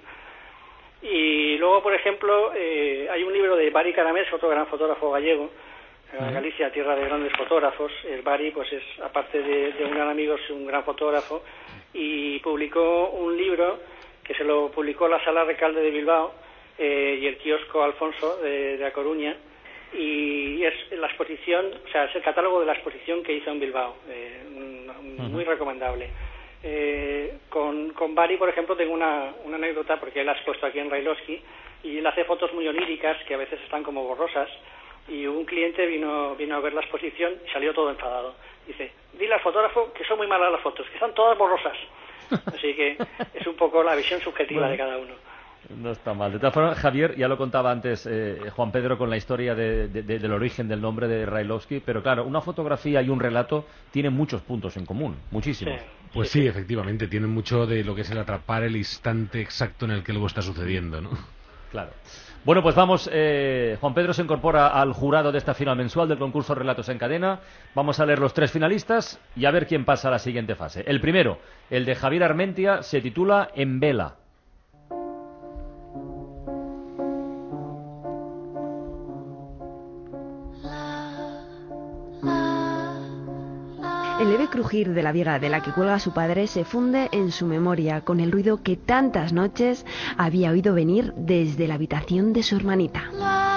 Y 1.01 1.57
luego, 1.57 1.83
por 1.83 1.93
ejemplo, 1.93 2.53
eh, 2.55 3.09
hay 3.11 3.23
un 3.23 3.33
libro 3.33 3.57
de 3.57 3.69
Bari 3.71 3.91
Caramés, 3.91 4.31
otro 4.31 4.47
gran 4.47 4.67
fotógrafo 4.67 5.11
gallego, 5.11 5.49
eh, 6.13 6.31
Galicia, 6.31 6.71
tierra 6.71 6.95
de 6.95 7.05
grandes 7.05 7.33
fotógrafos. 7.33 7.91
El 8.05 8.21
Bari, 8.21 8.51
pues 8.51 8.71
es, 8.71 8.83
aparte 9.03 9.41
de, 9.41 9.73
de 9.73 9.83
un 9.83 9.91
gran 9.91 10.09
amigo, 10.09 10.35
es 10.35 10.49
un 10.49 10.65
gran 10.65 10.83
fotógrafo. 10.85 11.43
Y 11.93 12.39
publicó 12.39 13.09
un 13.09 13.35
libro 13.35 13.79
que 14.23 14.33
se 14.33 14.43
lo 14.43 14.69
publicó 14.71 15.07
la 15.07 15.23
Sala 15.23 15.43
Recalde 15.43 15.81
de 15.81 15.91
Bilbao 15.91 16.33
eh, 16.77 17.19
y 17.21 17.27
el 17.27 17.37
kiosco 17.37 17.83
Alfonso 17.83 18.37
de, 18.37 18.77
de 18.77 18.85
A 18.85 18.93
Coruña. 18.93 19.35
Y 19.93 20.63
es 20.63 20.73
la 20.91 21.07
exposición, 21.07 21.67
o 21.85 21.91
sea, 21.91 22.05
es 22.05 22.15
el 22.15 22.23
catálogo 22.23 22.59
de 22.61 22.65
la 22.65 22.73
exposición 22.73 23.21
que 23.21 23.33
hizo 23.33 23.51
en 23.51 23.59
Bilbao. 23.59 23.95
eh, 24.09 24.43
muy 25.29 25.43
recomendable. 25.43 26.09
Eh, 26.63 27.39
con, 27.49 27.91
con 27.91 28.15
Bari, 28.15 28.37
por 28.37 28.47
ejemplo, 28.47 28.75
tengo 28.75 28.93
una, 28.93 29.33
una 29.43 29.57
anécdota 29.57 29.99
porque 29.99 30.21
él 30.21 30.29
ha 30.29 30.33
expuesto 30.33 30.65
aquí 30.65 30.79
en 30.79 30.89
Railovsky 30.89 31.41
y 31.83 31.97
él 31.97 32.07
hace 32.07 32.23
fotos 32.23 32.53
muy 32.53 32.67
oníricas 32.67 33.17
que 33.27 33.33
a 33.33 33.37
veces 33.37 33.59
están 33.61 33.83
como 33.83 34.03
borrosas 34.03 34.49
y 35.09 35.25
un 35.25 35.43
cliente 35.43 35.85
vino, 35.85 36.35
vino 36.35 36.55
a 36.55 36.61
ver 36.61 36.73
la 36.73 36.81
exposición 36.81 37.33
y 37.45 37.51
salió 37.51 37.73
todo 37.73 37.89
enfadado. 37.89 38.35
Dice, 38.65 38.91
dile 39.13 39.33
al 39.33 39.41
fotógrafo 39.41 39.91
que 39.93 40.05
son 40.05 40.17
muy 40.17 40.27
malas 40.27 40.53
las 40.53 40.61
fotos, 40.61 40.87
que 40.87 40.93
están 40.93 41.13
todas 41.13 41.37
borrosas. 41.37 41.77
Así 42.45 42.73
que 42.75 42.97
es 43.33 43.47
un 43.47 43.55
poco 43.55 43.83
la 43.83 43.95
visión 43.95 44.19
subjetiva 44.21 44.69
de 44.69 44.77
cada 44.77 44.97
uno. 44.97 45.13
No 45.77 45.91
está 45.91 46.13
mal. 46.13 46.31
De 46.33 46.39
todas 46.39 46.53
formas, 46.53 46.77
Javier, 46.77 47.15
ya 47.15 47.29
lo 47.29 47.37
contaba 47.37 47.71
antes 47.71 48.05
eh, 48.05 48.37
Juan 48.53 48.71
Pedro 48.73 48.97
con 48.97 49.09
la 49.09 49.15
historia 49.15 49.55
de- 49.55 49.87
de- 49.87 50.03
de- 50.03 50.19
del 50.19 50.33
origen 50.33 50.67
del 50.67 50.81
nombre 50.81 51.07
de 51.07 51.25
Railovsky, 51.25 51.79
pero 51.79 52.03
claro, 52.03 52.25
una 52.25 52.41
fotografía 52.41 53.01
y 53.01 53.07
un 53.09 53.19
relato 53.19 53.65
tienen 53.91 54.11
muchos 54.13 54.41
puntos 54.41 54.75
en 54.75 54.85
común, 54.85 55.15
muchísimos. 55.31 55.79
Sí. 55.79 55.85
Pues 56.13 56.29
sí, 56.29 56.45
efectivamente, 56.45 57.07
tienen 57.07 57.29
mucho 57.29 57.65
de 57.65 57.83
lo 57.83 57.95
que 57.95 58.01
es 58.01 58.11
el 58.11 58.17
atrapar 58.17 58.63
el 58.63 58.75
instante 58.75 59.39
exacto 59.41 59.85
en 59.85 59.91
el 59.91 60.03
que 60.03 60.11
algo 60.11 60.27
está 60.27 60.41
sucediendo, 60.41 60.99
¿no? 61.01 61.11
Claro. 61.73 61.89
Bueno, 62.45 62.61
pues 62.61 62.75
vamos, 62.75 63.09
eh, 63.11 63.77
Juan 63.81 63.95
Pedro 63.95 64.13
se 64.13 64.21
incorpora 64.21 64.67
al 64.67 64.93
jurado 64.93 65.31
de 65.31 65.39
esta 65.39 65.55
final 65.55 65.75
mensual 65.75 66.07
del 66.07 66.19
concurso 66.19 66.53
Relatos 66.53 66.87
en 66.89 66.99
Cadena. 66.99 67.39
Vamos 67.73 67.99
a 67.99 68.05
leer 68.05 68.19
los 68.19 68.35
tres 68.35 68.51
finalistas 68.51 69.19
y 69.35 69.45
a 69.45 69.51
ver 69.51 69.65
quién 69.65 69.83
pasa 69.83 70.09
a 70.09 70.11
la 70.11 70.19
siguiente 70.19 70.53
fase. 70.53 70.83
El 70.85 71.01
primero, 71.01 71.39
el 71.71 71.85
de 71.85 71.95
Javier 71.95 72.25
Armentia, 72.25 72.83
se 72.83 73.01
titula 73.01 73.49
En 73.55 73.79
Vela. 73.79 74.17
De 84.71 85.03
la 85.03 85.11
viga 85.11 85.39
de 85.39 85.49
la 85.49 85.61
que 85.61 85.71
cuelga 85.71 85.99
su 85.99 86.13
padre 86.13 86.47
se 86.47 86.63
funde 86.63 87.09
en 87.11 87.31
su 87.31 87.45
memoria 87.45 88.01
con 88.01 88.19
el 88.19 88.31
ruido 88.31 88.63
que 88.63 88.77
tantas 88.77 89.33
noches 89.33 89.85
había 90.17 90.51
oído 90.51 90.73
venir 90.73 91.13
desde 91.15 91.67
la 91.67 91.75
habitación 91.75 92.31
de 92.33 92.43
su 92.43 92.55
hermanita. 92.55 93.52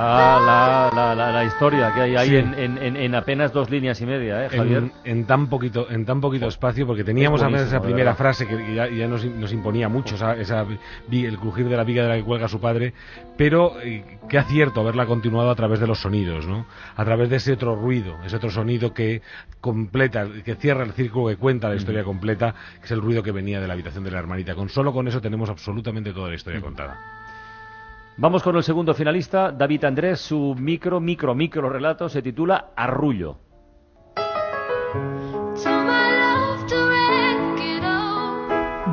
La, 0.00 1.14
la, 1.14 1.32
la, 1.32 1.44
historia 1.44 1.92
que 1.92 2.00
hay 2.00 2.16
ahí 2.16 2.28
Sí. 2.30 2.36
en, 2.36 2.54
en- 2.54 2.78
en- 2.78 2.96
en 2.96 3.14
apenas 3.14 3.52
dos 3.52 3.70
líneas 3.70 4.00
y 4.00 4.06
media, 4.06 4.46
¿eh, 4.46 4.48
Javier? 4.48 4.78
En, 4.78 4.92
en 5.04 5.24
tan 5.26 5.48
poquito 5.48 5.90
en 5.90 6.04
tan 6.06 6.20
poquito 6.20 6.46
espacio 6.48 6.86
porque 6.86 7.04
teníamos 7.04 7.40
Es 7.40 7.44
apenas 7.46 7.62
esa 7.62 7.82
primera 7.82 8.14
frase 8.14 8.46
que 8.46 8.74
ya, 8.74 8.88
ya 8.88 9.06
nos, 9.08 9.24
nos 9.24 9.52
imponía 9.52 9.88
mucho 9.88 10.14
esa, 10.14 10.66
el 11.12 11.38
crujir 11.38 11.68
de 11.68 11.76
la 11.76 11.84
viga 11.84 12.02
de 12.04 12.08
la 12.08 12.16
que 12.16 12.24
cuelga 12.24 12.48
su 12.48 12.60
padre 12.60 12.94
pero 13.36 13.80
eh, 13.82 14.18
qué 14.28 14.38
acierto 14.38 14.80
haberla 14.80 15.06
continuado 15.06 15.50
a 15.50 15.54
través 15.54 15.80
de 15.80 15.86
los 15.86 16.00
sonidos 16.00 16.46
no 16.46 16.66
a 16.96 17.04
través 17.04 17.28
de 17.30 17.36
ese 17.36 17.52
otro 17.52 17.74
ruido 17.74 18.16
ese 18.24 18.36
otro 18.36 18.50
sonido 18.50 18.92
que 18.94 19.22
completa 19.60 20.26
que 20.44 20.54
cierra 20.54 20.84
el 20.84 20.92
círculo 20.92 21.28
que 21.28 21.36
cuenta 21.36 21.68
la 21.68 21.76
historia 21.76 22.04
completa 22.04 22.54
que 22.78 22.86
es 22.86 22.90
el 22.90 23.00
ruido 23.00 23.22
que 23.22 23.32
venía 23.32 23.60
de 23.60 23.66
la 23.66 23.74
habitación 23.74 24.04
de 24.04 24.10
la 24.10 24.18
hermanita. 24.18 24.54
Con 24.54 24.68
solo 24.68 24.92
con 24.92 25.08
eso 25.08 25.20
tenemos 25.20 25.50
absolutamente 25.50 26.12
toda 26.12 26.28
la 26.28 26.34
historia 26.34 26.60
contada 26.60 26.98
Vamos 28.16 28.42
con 28.42 28.56
el 28.56 28.62
segundo 28.62 28.94
finalista, 28.94 29.50
David 29.50 29.84
Andrés. 29.84 30.20
Su 30.20 30.54
micro, 30.58 31.00
micro, 31.00 31.34
micro 31.34 31.70
relato 31.70 32.08
se 32.08 32.22
titula 32.22 32.72
Arrullo. 32.76 33.38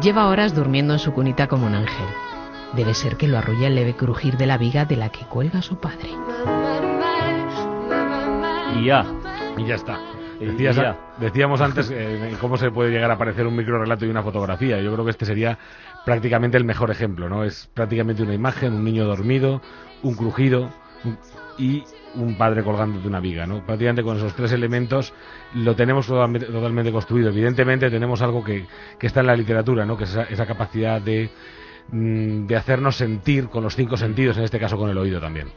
Lleva 0.01 0.27
horas 0.27 0.55
durmiendo 0.55 0.93
en 0.93 1.00
su 1.00 1.13
cunita 1.13 1.47
como 1.47 1.65
un 1.67 1.75
ángel. 1.75 2.07
Debe 2.74 2.93
ser 2.93 3.17
que 3.17 3.27
lo 3.27 3.38
arrulla 3.38 3.67
el 3.67 3.75
leve 3.75 3.95
crujir 3.95 4.38
de 4.38 4.45
la 4.45 4.57
viga 4.57 4.86
de 4.86 4.95
la 4.95 5.09
que 5.09 5.25
cuelga 5.25 5.62
su 5.62 5.79
padre. 5.79 6.09
Y 8.75 8.86
ya. 8.86 9.05
y 9.57 9.65
ya 9.65 9.75
está 9.75 10.06
Decías- 10.46 10.75
decíamos 11.20 11.62
antes 11.62 11.89
eh, 11.94 12.36
cómo 12.39 12.58
se 12.58 12.72
puede 12.72 12.91
llegar 12.91 13.12
a 13.12 13.15
aparecer 13.15 13.46
un 13.48 13.56
micro 13.56 13.79
relato 13.79 14.06
y 14.06 14.10
una 14.10 14.24
fotografía. 14.24 14.79
Yo 14.82 14.94
creo 14.94 15.03
que 15.06 15.12
este 15.12 15.25
sería 15.25 15.58
prácticamente 16.06 16.58
el 16.58 16.63
mejor 16.63 16.91
ejemplo, 16.91 17.27
¿no? 17.29 17.44
Es 17.44 17.70
prácticamente 17.74 18.24
una 18.24 18.34
imagen, 18.34 18.74
un 18.74 18.84
niño 18.84 19.06
dormido, 19.06 19.62
un 20.03 20.15
crujido, 20.15 20.70
y 21.58 21.84
un 22.15 22.36
padre 22.38 22.63
colgando 22.63 23.00
de 23.00 23.08
una 23.08 23.20
viga, 23.20 23.46
¿no? 23.48 23.65
Prácticamente 23.65 24.03
con 24.03 24.17
esos 24.17 24.34
tres 24.36 24.51
elementos 24.51 25.13
lo 25.56 25.75
tenemos 25.75 26.06
totalmente, 26.08 26.48
totalmente 26.48 26.91
construido. 26.91 27.29
Evidentemente 27.29 27.89
tenemos 27.89 28.22
algo 28.22 28.44
que, 28.44 28.65
que 29.00 29.08
está 29.08 29.22
en 29.22 29.27
la 29.27 29.36
literatura, 29.36 29.86
¿no? 29.86 29.98
Que 29.98 30.03
es 30.06 30.12
esa, 30.12 30.24
esa 30.24 30.46
capacidad 30.46 31.01
de, 31.01 31.29
mm, 31.91 32.46
de 32.46 32.56
hacernos 32.56 32.96
sentir 32.96 33.50
con 33.50 33.63
los 33.63 33.75
cinco 33.75 33.98
sentidos, 33.98 34.38
en 34.38 34.44
este 34.44 34.60
caso 34.60 34.77
con 34.77 34.89
el 34.89 34.98
oído 34.98 35.20
también. 35.20 35.48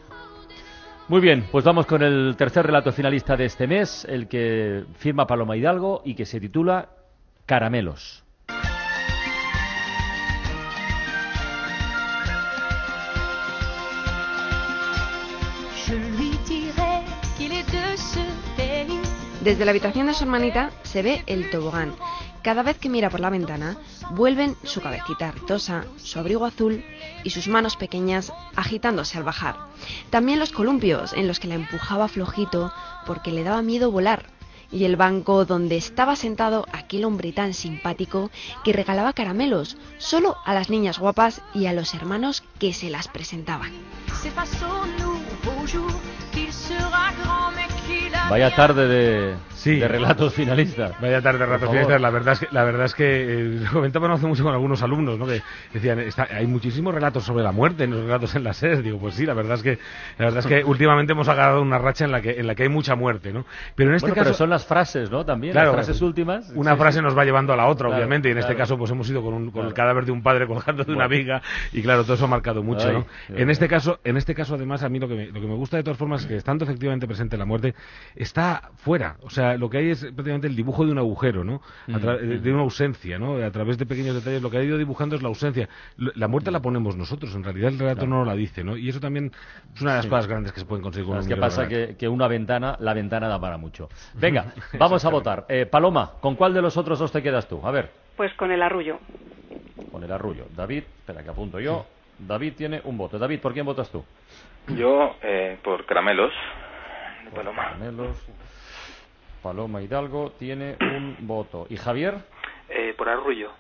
Muy 1.11 1.21
bien, 1.21 1.45
pues 1.50 1.64
vamos 1.64 1.87
con 1.87 2.05
el 2.05 2.37
tercer 2.38 2.64
relato 2.64 2.93
finalista 2.93 3.37
de 3.37 3.47
este 3.47 3.67
mes, 3.67 4.07
el 4.09 4.29
que 4.29 4.85
firma 4.99 5.26
Paloma 5.26 5.57
Hidalgo 5.57 6.02
y 6.05 6.14
que 6.14 6.25
se 6.25 6.38
titula 6.38 6.88
Caramelos. 7.47 8.23
Desde 19.43 19.64
la 19.64 19.73
habitación 19.73 20.07
de 20.07 20.14
su 20.14 20.23
hermanita 20.23 20.71
se 20.85 21.02
ve 21.02 21.25
el 21.26 21.50
tobogán. 21.50 21.93
Cada 22.43 22.63
vez 22.63 22.79
que 22.79 22.89
mira 22.89 23.11
por 23.11 23.21
la 23.21 23.29
ventana, 23.29 23.77
vuelven 24.13 24.57
su 24.65 24.81
cabecita 24.81 25.31
ritosa, 25.31 25.85
su 25.99 26.19
abrigo 26.19 26.47
azul 26.47 26.83
y 27.23 27.31
sus 27.31 27.49
manos 27.49 27.77
pequeñas 27.77 28.33
agitándose 28.57 29.19
al 29.19 29.25
bajar. 29.25 29.57
También 30.09 30.39
los 30.39 30.53
columpios 30.53 31.13
en 31.13 31.29
los 31.29 31.39
que 31.39 31.49
la 31.49 31.55
empujaba 31.55 32.09
flojito 32.09 32.73
porque 33.07 33.33
le 33.33 33.45
daba 33.45 33.61
miedo 33.63 33.91
volar. 33.91 34.25
Y 34.73 34.85
el 34.85 34.97
banco 34.97 35.45
donde 35.45 35.77
estaba 35.77 36.15
sentado 36.17 36.65
aquel 36.73 37.05
hombre 37.05 37.33
tan 37.33 37.55
simpático 37.55 38.31
que 38.65 38.73
regalaba 38.73 39.13
caramelos 39.13 39.77
solo 39.99 40.37
a 40.45 40.55
las 40.55 40.71
niñas 40.71 40.99
guapas 40.99 41.43
y 41.53 41.67
a 41.67 41.73
los 41.73 41.93
hermanos 41.93 42.45
que 42.59 42.73
se 42.73 42.89
las 42.89 43.09
presentaban. 43.09 43.73
C'est 44.23 44.33
face 44.33 45.10
Vaya 48.31 48.55
tarde 48.55 48.87
de, 48.89 49.35
Sí. 49.55 49.77
de 49.79 49.89
relatos 49.89 50.33
finalistas. 50.33 50.93
Vaya 51.01 51.21
tarde, 51.21 51.45
rato 51.45 51.67
favor. 51.67 51.69
finalistas. 51.75 52.01
La 52.01 52.11
verdad 52.11 52.33
es 52.33 52.41
que, 52.41 52.49
la 52.51 52.65
verdad 52.65 52.85
es 52.87 52.95
que 52.95 53.05
eh, 53.05 53.61
lo 53.73 54.15
hace 54.15 54.27
mucho 54.27 54.43
con 54.45 54.53
algunos 54.55 54.83
alumnos, 54.83 55.19
¿no? 55.19 55.27
Que 55.27 55.43
decían, 55.73 55.99
está- 56.01 56.29
hay 56.31 56.47
muchísimos 56.47 56.95
relatos 56.95 57.25
sobre 57.25 57.43
la 57.45 57.53
muerte 57.53 57.85
en 57.85 57.91
los 57.91 58.03
relatos 58.05 58.35
en 58.37 58.45
la 58.45 58.53
SES. 58.55 58.83
Digo, 58.83 58.99
pues 58.99 59.15
sí, 59.17 59.27
la 59.27 59.35
verdad 59.35 59.55
es 59.57 59.63
que, 59.63 59.79
la 60.19 60.27
verdad 60.27 60.39
es 60.41 60.47
que 60.47 60.65
últimamente 60.65 61.13
hemos 61.13 61.29
agarrado 61.29 61.61
una 61.61 61.79
racha 61.79 62.05
en 62.05 62.13
la 62.13 62.21
que, 62.23 62.41
en 62.41 62.47
la 62.47 62.55
que 62.55 62.63
hay 62.63 62.69
mucha 62.69 62.95
muerte, 62.95 63.33
¿no? 63.33 63.45
Pero 63.75 63.91
en 63.91 63.97
este 63.97 64.07
Bueno, 64.07 64.15
caso, 64.15 64.25
pero 64.29 64.35
son 64.37 64.51
las 64.51 64.65
frases, 64.65 65.11
¿no? 65.11 65.25
También, 65.25 65.53
Claro, 65.53 65.73
las 65.77 65.85
frases 65.87 66.01
últimas. 66.03 66.51
Una 66.55 66.73
Sí, 66.73 66.79
frase 66.79 66.99
sí. 66.99 67.05
nos 67.05 67.17
va 67.19 67.25
llevando 67.25 67.53
a 67.53 67.57
la 67.57 67.67
otra, 67.67 67.89
Claro, 67.89 67.97
obviamente, 67.99 68.29
y 68.29 68.33
en 68.33 68.39
este 68.39 68.55
caso 68.57 68.79
pues 68.79 68.91
hemos 68.91 69.09
ido 69.11 69.23
con, 69.23 69.35
un- 69.35 69.51
con 69.51 69.67
el 69.67 69.75
cadáver 69.75 70.05
de 70.07 70.13
un 70.13 70.23
padre 70.23 70.47
colgando 70.47 70.85
de 70.85 70.93
una 70.93 71.07
viga, 71.09 71.43
y 71.73 71.83
claro, 71.83 72.05
todo 72.05 72.15
eso 72.15 72.25
ha 72.25 72.29
marcado 72.29 72.63
mucho, 72.63 72.89
Ay, 72.89 72.95
¿no? 72.95 73.07
En 73.37 73.51
este 73.51 73.69
caso, 73.69 73.99
en 74.05 74.17
este 74.17 74.35
caso 74.35 74.55
además 74.55 74.83
a 74.83 74.89
mí 74.89 74.99
lo 74.99 75.09
que 75.09 75.15
me, 75.15 75.27
lo 75.27 75.41
que 75.41 75.47
me 75.47 75.55
gusta 75.55 75.77
de 75.77 75.83
todas 75.83 75.99
formas 75.99 76.23
es 76.23 76.27
que 76.29 76.37
estando 76.37 76.65
efectivamente 76.65 77.07
presente 77.07 77.37
la 77.37 77.45
muerte, 77.45 77.75
está 78.23 78.71
fuera, 78.77 79.17
o 79.23 79.31
sea, 79.31 79.57
lo 79.57 79.69
que 79.71 79.79
hay 79.79 79.91
es 79.91 80.00
prácticamente 80.00 80.47
el 80.47 80.57
dibujo 80.57 80.85
de 80.85 80.93
un 80.93 80.99
agujero, 80.99 81.45
¿no? 81.45 81.62
A 81.89 81.93
tra- 81.99 82.21
Mm, 82.23 82.29
de, 82.29 82.39
de 82.41 82.53
una 82.53 82.62
ausencia, 82.62 83.19
¿no? 83.19 83.37
A 83.37 83.50
través 83.50 83.79
de 83.79 83.87
pequeños 83.87 84.15
detalles, 84.15 84.43
lo 84.43 84.50
que 84.50 84.59
ha 84.59 84.62
ido 84.62 84.77
dibujando 84.79 85.17
es 85.17 85.23
la 85.23 85.29
ausencia. 85.29 85.69
La 85.97 86.29
muerte 86.29 86.50
la 86.50 86.61
ponemos 86.61 86.97
nosotros, 86.97 87.35
en 87.35 87.45
realidad 87.45 87.71
el 87.73 87.79
relato 87.79 88.00
Claro. 88.07 88.11
no 88.21 88.25
la 88.25 88.35
dice, 88.35 88.62
¿no? 88.65 88.77
Y 88.77 88.89
eso 88.89 89.00
también 89.00 89.33
es 89.75 89.81
una 89.83 89.93
de 89.93 89.97
las 89.99 90.05
Sí. 90.05 90.11
cosas 90.11 90.27
grandes 90.27 90.53
que 90.53 90.61
se 90.61 90.67
pueden 90.67 90.83
conseguir 90.83 91.07
con 91.07 91.15
¿Sabes 91.17 91.27
un 91.27 91.31
libro 91.31 91.45
de 91.45 91.49
pasa? 91.49 91.69
Que, 91.69 91.97
que 91.97 92.09
una 92.09 92.29
ventana, 92.29 92.77
la 92.81 92.95
ventana 92.95 93.29
da 93.29 93.41
para 93.41 93.57
mucho. 93.57 93.89
Venga, 94.15 94.53
vamos 94.79 95.05
a 95.05 95.09
votar. 95.11 95.47
Eh, 95.49 95.67
Paloma, 95.67 96.12
¿con 96.21 96.37
cuál 96.37 96.53
de 96.55 96.62
los 96.62 96.77
otros 96.77 96.99
dos 96.99 97.12
te 97.12 97.23
quedas 97.23 97.49
tú? 97.49 97.61
A 97.67 97.71
ver, 97.71 97.91
Pues 98.17 98.33
con 98.35 98.50
el 98.53 98.62
arrullo. 98.62 98.99
con 99.91 100.05
el 100.05 100.12
arrullo. 100.12 100.45
David, 100.57 100.83
espera 100.99 101.23
que 101.23 101.31
apunto 101.31 101.59
yo. 101.61 101.87
David 102.19 102.53
tiene 102.57 102.81
un 102.85 102.99
voto. 102.99 103.19
David, 103.19 103.41
¿por 103.41 103.53
quién 103.55 103.65
votas 103.65 103.91
tú? 103.91 104.05
Yo, 104.77 105.17
eh, 105.23 105.59
por 105.65 105.87
caramelos, 105.87 106.31
de 107.25 107.31
Paloma. 109.43 109.83
Hidalgo 109.83 110.33
tiene 110.39 110.77
un 110.81 111.17
voto. 111.21 111.67
¿Y 111.71 111.77
Javier? 111.77 112.15
Eh, 112.69 112.95
por 112.97 113.09
Arrullo. 113.09 113.50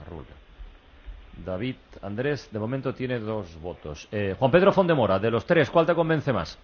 Arrullo. 0.00 0.34
David 1.44 1.76
Andrés, 2.02 2.50
de 2.50 2.58
momento 2.58 2.94
tiene 2.94 3.18
dos 3.18 3.60
votos. 3.60 4.08
Eh, 4.10 4.34
Juan 4.38 4.50
Pedro 4.50 4.72
Fondemora, 4.72 5.18
de 5.18 5.30
los 5.30 5.46
tres, 5.46 5.70
¿cuál 5.70 5.86
te 5.86 5.94
convence 5.94 6.32
más? 6.32 6.58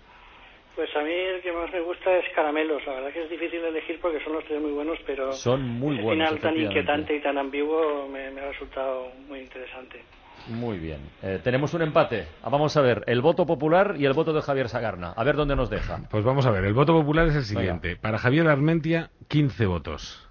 Pues 0.74 0.88
a 0.96 1.00
mí 1.02 1.12
el 1.12 1.42
que 1.42 1.52
más 1.52 1.70
me 1.70 1.80
gusta 1.80 2.16
es 2.16 2.24
Caramelos. 2.34 2.84
La 2.86 2.94
verdad 2.94 3.12
que 3.12 3.24
es 3.24 3.30
difícil 3.30 3.62
elegir 3.62 4.00
porque 4.00 4.24
son 4.24 4.32
los 4.32 4.44
tres 4.44 4.60
muy 4.60 4.72
buenos, 4.72 4.98
pero 5.06 5.32
Son 5.32 5.62
muy 5.62 5.96
ese 5.96 6.04
buenos, 6.04 6.28
final 6.30 6.40
tan 6.40 6.58
inquietante 6.58 7.16
y 7.16 7.20
tan 7.20 7.36
ambiguo 7.36 8.08
me, 8.08 8.30
me 8.30 8.40
ha 8.40 8.48
resultado 8.48 9.12
muy 9.28 9.40
interesante. 9.40 10.02
Muy 10.48 10.78
bien. 10.78 10.98
Eh, 11.22 11.40
tenemos 11.42 11.72
un 11.74 11.82
empate. 11.82 12.26
Ah, 12.42 12.50
vamos 12.50 12.76
a 12.76 12.80
ver, 12.80 13.04
el 13.06 13.20
voto 13.20 13.46
popular 13.46 13.94
y 13.98 14.06
el 14.06 14.12
voto 14.12 14.32
de 14.32 14.42
Javier 14.42 14.68
Sagarna. 14.68 15.12
A 15.12 15.24
ver 15.24 15.36
dónde 15.36 15.54
nos 15.56 15.70
deja. 15.70 16.00
Pues 16.10 16.24
vamos 16.24 16.46
a 16.46 16.50
ver, 16.50 16.64
el 16.64 16.74
voto 16.74 16.92
popular 16.92 17.28
es 17.28 17.36
el 17.36 17.44
siguiente. 17.44 17.96
Para 17.96 18.18
Javier 18.18 18.48
Armentia, 18.48 19.10
15 19.28 19.66
votos. 19.66 20.28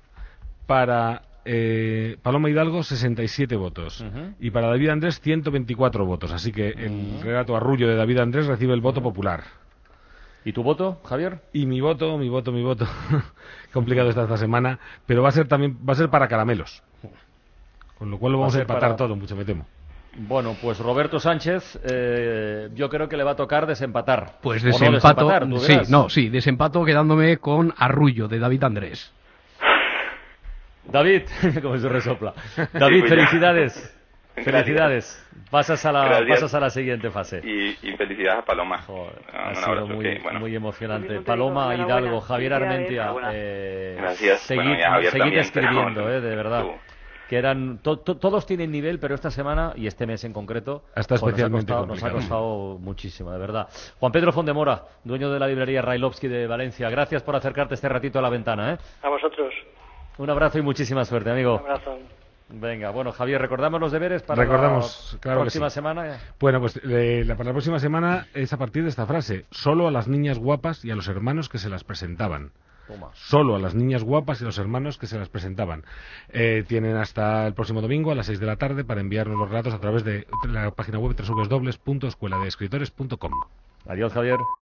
Para 0.68 1.24
eh, 1.46 2.18
Paloma 2.22 2.50
Hidalgo, 2.50 2.84
67 2.84 3.56
votos. 3.56 4.02
Ujú. 4.02 4.34
Y 4.40 4.52
para 4.52 4.68
David 4.68 4.90
Andrés, 4.90 5.20
124 5.22 6.06
votos. 6.06 6.32
Así 6.32 6.52
que 6.52 6.70
el 6.70 7.20
relato 7.22 7.56
arrullo 7.56 7.88
de 7.88 7.96
David 7.96 8.20
Andrés 8.20 8.48
recibe 8.48 8.74
el 8.74 8.82
voto 8.82 9.02
popular. 9.02 9.44
¿Y 10.44 10.54
tu 10.54 10.64
voto, 10.64 11.00
Javier? 11.06 11.40
Y 11.54 11.68
mi 11.68 11.82
voto, 11.82 12.18
mi 12.18 12.28
voto, 12.28 12.52
mi 12.52 12.64
voto. 12.64 12.86
Complicado 13.74 14.10
está 14.10 14.24
esta 14.24 14.38
semana, 14.38 14.80
pero 15.06 15.22
va 15.22 15.30
a 15.30 15.32
ser 15.32 15.48
también 15.48 15.78
va 15.88 15.94
a 15.94 15.96
ser 15.96 16.10
para 16.10 16.28
caramelos. 16.28 16.82
Con 17.98 18.10
lo 18.10 18.18
cual 18.18 18.32
lo 18.34 18.40
Va 18.40 18.46
a 18.46 18.48
vamos 18.48 18.56
a, 18.56 18.62
empatar 18.62 18.82
para- 18.82 18.96
todo, 18.96 19.16
mucho 19.16 19.36
me 19.36 19.46
temo. 19.46 19.68
Bueno, 20.18 20.58
pues 20.62 20.78
Roberto 20.80 21.20
Sánchez, 21.20 21.80
eh, 21.90 22.70
yo 22.74 22.90
creo 22.90 23.08
que 23.08 23.16
le 23.16 23.24
va 23.24 23.32
a 23.32 23.36
tocar 23.36 23.66
desempatar. 23.66 24.40
Pues 24.42 24.62
O 24.64 24.68
no 24.68 24.72
desempato, 24.74 25.28
desempatar, 25.28 25.86
sí, 25.86 25.92
no, 25.92 26.10
sí, 26.10 26.30
desempato 26.30 26.84
quedándome 26.84 27.38
con 27.38 27.74
Arrullo 27.78 28.28
de 28.28 28.40
David 28.40 28.64
Andrés. 28.66 29.14
David, 30.86 31.24
como 31.62 31.78
se 31.78 31.88
resopla. 31.88 32.34
David, 32.74 33.00
pues 33.02 33.10
felicidades. 33.10 33.98
Gracias. 34.36 34.46
Felicidades. 34.64 35.28
Pasas 35.50 35.86
a 35.86 35.92
la, 35.92 36.06
Gracias. 36.06 36.30
pasas 36.30 36.54
a 36.56 36.60
la 36.62 36.70
siguiente 36.70 37.10
fase. 37.12 37.42
Y, 37.44 37.78
y 37.90 37.98
felicidades 37.98 38.40
a 38.40 38.46
Paloma. 38.46 38.82
Joder, 38.82 39.22
ha 39.34 39.54
sido 39.56 39.88
muy, 39.88 40.04
que, 40.04 40.20
bueno, 40.24 40.40
muy 40.40 40.56
emocionante. 40.56 41.16
Te 41.16 41.22
Paloma. 41.22 41.76
Hidalgo, 41.76 42.22
Javier. 42.22 42.54
Armentia, 42.54 43.14
eh, 43.34 43.96
Gracias. 43.98 44.40
seguid, 44.42 44.64
Bueno, 44.64 45.40
escribiendo, 45.40 46.10
eh, 46.10 46.22
de 46.22 46.36
verdad. 46.36 46.64
tú. 46.64 46.72
Que 47.32 47.38
eran 47.38 47.78
to- 47.78 47.96
to- 48.00 48.18
todos 48.18 48.46
tienen 48.46 48.72
nivel, 48.74 49.00
pero 49.00 49.16
esta 49.16 49.32
semana 49.32 49.72
y 49.78 49.88
este 49.88 50.06
mes 50.06 50.22
en 50.26 50.34
concreto 50.34 50.84
especialmente 50.98 51.72
nos, 51.72 51.80
ha 51.82 51.86
costado, 51.86 51.86
nos 51.86 52.04
ha 52.04 52.12
costado 52.12 52.78
muchísimo, 52.82 53.32
de 53.32 53.38
verdad. 53.40 53.70
Juan 54.02 54.12
Pedro 54.12 54.34
Fondemora, 54.34 54.84
dueño 55.06 55.32
de 55.32 55.40
la 55.40 55.48
librería 55.48 55.82
Railovsky 55.82 56.28
de 56.28 56.46
Valencia, 56.46 56.90
gracias 56.90 57.24
por 57.24 57.38
acercarte 57.38 57.76
este 57.76 57.88
ratito 57.88 58.20
a 58.20 58.22
la 58.22 58.30
ventana. 58.30 58.74
¿eh? 58.74 58.78
A 59.02 59.08
vosotros. 59.08 59.54
Un 60.18 60.30
abrazo 60.30 60.60
y 60.60 60.62
muchísima 60.62 61.06
suerte, 61.06 61.30
Un 61.30 61.36
amigo. 61.38 61.56
abrazo. 61.60 61.98
Venga, 62.50 62.90
bueno, 62.92 63.14
Javier, 63.14 63.40
recordamos 63.40 63.80
los 63.80 63.94
deberes 63.94 64.24
para 64.24 64.44
Recordamos, 64.44 65.12
la 65.14 65.20
claro 65.22 65.40
próxima 65.40 65.70
sí. 65.70 65.76
semana. 65.76 66.18
Bueno, 66.38 66.60
pues 66.60 66.82
eh, 66.84 67.24
la, 67.26 67.38
para 67.38 67.48
la 67.52 67.54
próxima 67.54 67.80
semana 67.80 68.28
es 68.34 68.52
a 68.52 68.58
partir 68.58 68.84
de 68.84 68.90
esta 68.90 69.06
frase. 69.06 69.46
Solo 69.52 69.88
a 69.88 69.92
las 69.92 70.10
niñas 70.10 70.38
guapas 70.38 70.84
y 70.84 70.92
a 70.92 70.96
los 70.96 71.08
hermanos 71.08 71.48
que 71.48 71.60
se 71.60 71.70
las 71.70 71.86
presentaban. 71.86 72.52
Toma. 72.88 73.10
Solo 73.14 73.56
a 73.56 73.60
las 73.60 73.76
niñas 73.76 74.04
guapas 74.04 74.42
y 74.42 74.44
los 74.44 74.58
hermanos 74.58 74.98
que 74.98 75.08
se 75.08 75.18
las 75.18 75.30
presentaban. 75.30 75.86
Eh, 76.30 76.66
tienen 76.68 76.98
hasta 76.98 77.48
el 77.48 77.54
próximo 77.54 77.82
domingo 77.82 78.12
a 78.12 78.16
las 78.16 78.26
6 78.26 78.40
de 78.40 78.46
la 78.46 78.58
tarde 78.58 78.84
para 78.84 79.02
enviarnos 79.02 79.38
los 79.38 79.50
relatos 79.50 79.74
a 79.74 79.80
través 79.80 80.04
de 80.04 80.28
la 80.48 80.72
página 80.72 81.00
web 81.00 81.16
www.escueladeescritores.com. 81.16 83.32
Adiós, 83.88 84.14
Javier. 84.14 84.38